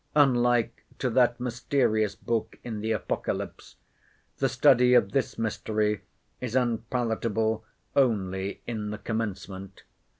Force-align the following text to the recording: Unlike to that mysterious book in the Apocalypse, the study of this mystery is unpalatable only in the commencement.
Unlike 0.15 0.83
to 0.97 1.11
that 1.11 1.39
mysterious 1.39 2.15
book 2.15 2.57
in 2.63 2.79
the 2.79 2.91
Apocalypse, 2.91 3.75
the 4.37 4.49
study 4.49 4.95
of 4.95 5.11
this 5.11 5.37
mystery 5.37 6.01
is 6.39 6.55
unpalatable 6.55 7.63
only 7.95 8.61
in 8.65 8.89
the 8.89 8.97
commencement. 8.97 9.83